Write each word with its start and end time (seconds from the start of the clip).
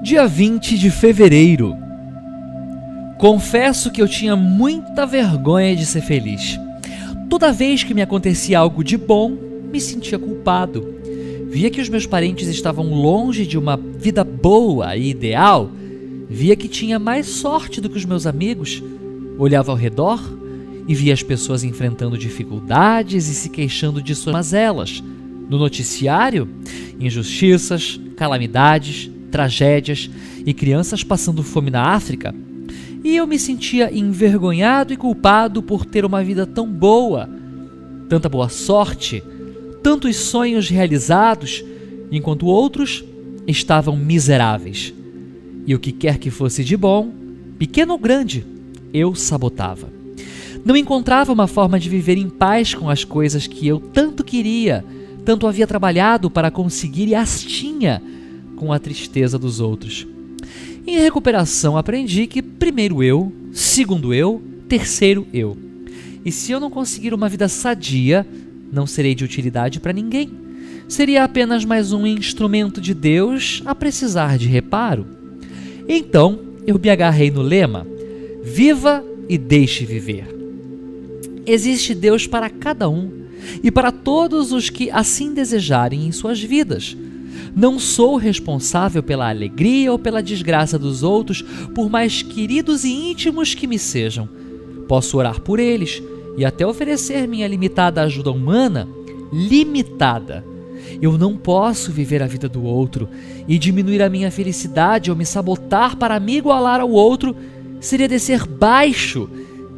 Dia 0.00 0.28
20 0.28 0.78
de 0.78 0.90
fevereiro. 0.92 1.74
Confesso 3.18 3.90
que 3.90 4.00
eu 4.00 4.06
tinha 4.06 4.36
muita 4.36 5.04
vergonha 5.04 5.74
de 5.74 5.84
ser 5.84 6.02
feliz. 6.02 6.56
Toda 7.28 7.52
vez 7.52 7.82
que 7.82 7.92
me 7.92 8.00
acontecia 8.00 8.60
algo 8.60 8.84
de 8.84 8.96
bom, 8.96 9.36
me 9.72 9.80
sentia 9.80 10.16
culpado. 10.16 10.94
Via 11.50 11.68
que 11.68 11.80
os 11.80 11.88
meus 11.88 12.06
parentes 12.06 12.46
estavam 12.46 12.94
longe 12.94 13.44
de 13.44 13.58
uma 13.58 13.76
vida 13.76 14.22
boa 14.22 14.96
e 14.96 15.08
ideal. 15.08 15.68
Via 16.30 16.54
que 16.54 16.68
tinha 16.68 17.00
mais 17.00 17.26
sorte 17.26 17.80
do 17.80 17.90
que 17.90 17.96
os 17.96 18.04
meus 18.04 18.24
amigos. 18.24 18.80
Olhava 19.36 19.72
ao 19.72 19.76
redor 19.76 20.22
e 20.86 20.94
via 20.94 21.12
as 21.12 21.24
pessoas 21.24 21.64
enfrentando 21.64 22.16
dificuldades 22.16 23.28
e 23.28 23.34
se 23.34 23.48
queixando 23.50 24.00
de 24.00 24.14
suas 24.14 24.32
mazelas. 24.32 25.02
No 25.50 25.58
noticiário, 25.58 26.48
injustiças, 27.00 27.98
calamidades, 28.16 29.10
tragédias 29.30 30.10
e 30.44 30.52
crianças 30.52 31.04
passando 31.04 31.42
fome 31.42 31.70
na 31.70 31.82
África. 31.82 32.34
E 33.04 33.16
eu 33.16 33.26
me 33.26 33.38
sentia 33.38 33.96
envergonhado 33.96 34.92
e 34.92 34.96
culpado 34.96 35.62
por 35.62 35.84
ter 35.84 36.04
uma 36.04 36.22
vida 36.22 36.44
tão 36.44 36.66
boa, 36.66 37.28
tanta 38.08 38.28
boa 38.28 38.48
sorte, 38.48 39.22
tantos 39.82 40.16
sonhos 40.16 40.68
realizados, 40.68 41.64
enquanto 42.10 42.46
outros 42.46 43.04
estavam 43.46 43.96
miseráveis. 43.96 44.92
E 45.66 45.74
o 45.74 45.78
que 45.78 45.92
quer 45.92 46.18
que 46.18 46.30
fosse 46.30 46.64
de 46.64 46.76
bom, 46.76 47.12
pequeno 47.58 47.92
ou 47.92 47.98
grande, 47.98 48.44
eu 48.92 49.14
sabotava. 49.14 49.88
Não 50.64 50.76
encontrava 50.76 51.32
uma 51.32 51.46
forma 51.46 51.78
de 51.78 51.88
viver 51.88 52.18
em 52.18 52.28
paz 52.28 52.74
com 52.74 52.90
as 52.90 53.04
coisas 53.04 53.46
que 53.46 53.66
eu 53.66 53.78
tanto 53.78 54.24
queria, 54.24 54.84
tanto 55.24 55.46
havia 55.46 55.66
trabalhado 55.66 56.30
para 56.30 56.50
conseguir 56.50 57.08
e 57.08 57.14
as 57.14 57.42
tinha 57.42 58.02
com 58.58 58.72
a 58.72 58.78
tristeza 58.78 59.38
dos 59.38 59.60
outros. 59.60 60.06
Em 60.84 60.98
recuperação, 60.98 61.76
aprendi 61.76 62.26
que 62.26 62.42
primeiro 62.42 63.02
eu, 63.02 63.32
segundo 63.52 64.12
eu, 64.12 64.42
terceiro 64.68 65.26
eu. 65.32 65.56
E 66.24 66.32
se 66.32 66.50
eu 66.50 66.58
não 66.58 66.70
conseguir 66.70 67.14
uma 67.14 67.28
vida 67.28 67.48
sadia, 67.48 68.26
não 68.72 68.86
serei 68.86 69.14
de 69.14 69.24
utilidade 69.24 69.78
para 69.78 69.92
ninguém. 69.92 70.30
Seria 70.88 71.22
apenas 71.22 71.64
mais 71.64 71.92
um 71.92 72.04
instrumento 72.06 72.80
de 72.80 72.94
Deus 72.94 73.62
a 73.64 73.74
precisar 73.74 74.36
de 74.36 74.48
reparo. 74.48 75.06
Então 75.88 76.40
eu 76.66 76.78
me 76.78 76.90
agarrei 76.90 77.30
no 77.30 77.42
lema: 77.42 77.86
viva 78.42 79.04
e 79.28 79.38
deixe 79.38 79.84
viver. 79.84 80.26
Existe 81.46 81.94
Deus 81.94 82.26
para 82.26 82.50
cada 82.50 82.88
um 82.88 83.10
e 83.62 83.70
para 83.70 83.92
todos 83.92 84.52
os 84.52 84.68
que 84.68 84.90
assim 84.90 85.32
desejarem 85.32 86.06
em 86.06 86.12
suas 86.12 86.42
vidas. 86.42 86.96
Não 87.54 87.78
sou 87.78 88.16
responsável 88.16 89.02
pela 89.02 89.28
alegria 89.28 89.90
ou 89.90 89.98
pela 89.98 90.22
desgraça 90.22 90.78
dos 90.78 91.02
outros, 91.02 91.42
por 91.74 91.88
mais 91.88 92.22
queridos 92.22 92.84
e 92.84 93.10
íntimos 93.10 93.54
que 93.54 93.66
me 93.66 93.78
sejam. 93.78 94.28
Posso 94.86 95.18
orar 95.18 95.40
por 95.40 95.58
eles 95.58 96.02
e 96.36 96.44
até 96.44 96.66
oferecer 96.66 97.26
minha 97.26 97.48
limitada 97.48 98.02
ajuda 98.02 98.30
humana, 98.30 98.88
limitada. 99.32 100.44
Eu 101.02 101.18
não 101.18 101.36
posso 101.36 101.92
viver 101.92 102.22
a 102.22 102.26
vida 102.26 102.48
do 102.48 102.62
outro 102.62 103.08
e 103.46 103.58
diminuir 103.58 104.02
a 104.02 104.08
minha 104.08 104.30
felicidade 104.30 105.10
ou 105.10 105.16
me 105.16 105.26
sabotar 105.26 105.96
para 105.96 106.18
me 106.18 106.36
igualar 106.36 106.80
ao 106.80 106.90
outro 106.90 107.36
seria 107.80 108.08
descer 108.08 108.46
baixo 108.46 109.28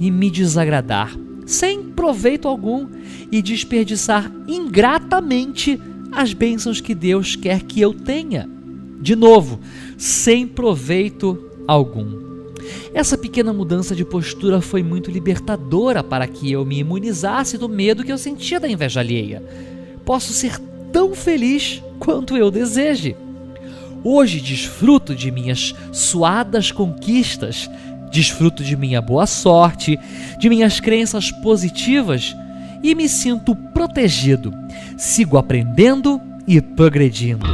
e 0.00 0.10
me 0.10 0.30
desagradar, 0.30 1.16
sem 1.46 1.82
proveito 1.82 2.48
algum 2.48 2.88
e 3.30 3.40
desperdiçar 3.40 4.30
ingratamente 4.48 5.80
as 6.14 6.32
bênçãos 6.32 6.80
que 6.80 6.94
Deus 6.94 7.36
quer 7.36 7.62
que 7.62 7.80
eu 7.80 7.92
tenha. 7.92 8.48
De 9.00 9.16
novo, 9.16 9.60
sem 9.98 10.46
proveito 10.46 11.50
algum. 11.66 12.22
Essa 12.94 13.18
pequena 13.18 13.52
mudança 13.52 13.94
de 13.94 14.04
postura 14.04 14.60
foi 14.60 14.82
muito 14.82 15.10
libertadora 15.10 16.02
para 16.02 16.26
que 16.26 16.50
eu 16.50 16.64
me 16.64 16.78
imunizasse 16.78 17.58
do 17.58 17.68
medo 17.68 18.04
que 18.04 18.12
eu 18.12 18.18
sentia 18.18 18.60
da 18.60 18.68
inveja 18.68 19.00
alheia. 19.00 19.42
Posso 20.04 20.32
ser 20.32 20.58
tão 20.92 21.14
feliz 21.14 21.82
quanto 21.98 22.36
eu 22.36 22.50
deseje. 22.50 23.16
Hoje 24.02 24.40
desfruto 24.40 25.14
de 25.14 25.30
minhas 25.30 25.74
suadas 25.92 26.70
conquistas, 26.70 27.68
desfruto 28.12 28.62
de 28.62 28.76
minha 28.76 29.02
boa 29.02 29.26
sorte, 29.26 29.98
de 30.38 30.48
minhas 30.48 30.78
crenças 30.78 31.30
positivas 31.30 32.34
e 32.84 32.94
me 32.94 33.08
sinto 33.08 33.56
protegido. 33.56 34.52
Sigo 34.98 35.38
aprendendo 35.38 36.20
e 36.46 36.60
progredindo. 36.60 37.46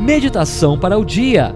Meditação 0.00 0.78
para 0.78 0.96
o 0.96 1.04
dia. 1.04 1.52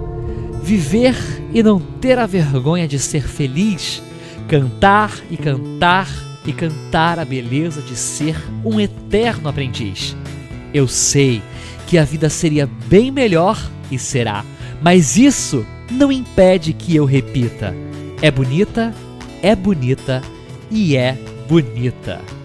Viver 0.65 1.15
e 1.55 1.63
não 1.63 1.79
ter 1.79 2.19
a 2.19 2.27
vergonha 2.27 2.89
de 2.89 2.99
ser 2.99 3.23
feliz. 3.23 4.03
Cantar 4.49 5.13
e 5.31 5.37
cantar 5.37 6.09
e 6.45 6.53
cantar 6.53 7.21
a 7.21 7.25
beleza 7.25 7.81
de 7.81 7.95
ser 7.95 8.37
um 8.65 8.81
eterno 8.81 9.49
aprendiz. 9.49 10.17
Eu 10.75 10.89
sei 10.89 11.41
que 11.87 11.97
a 11.97 12.05
vida 12.05 12.29
seria 12.29 12.69
bem 12.89 13.13
melhor 13.13 13.57
e 13.93 13.99
será, 13.99 14.45
mas 14.83 15.17
isso 15.17 15.65
não 15.89 16.11
impede 16.11 16.73
que 16.73 16.97
eu 16.97 17.05
repita. 17.05 17.73
É 18.21 18.29
bonita, 18.29 18.93
é 19.41 19.55
bonita 19.55 20.21
e 20.69 20.97
é 20.97 21.17
bonita. 21.49 22.42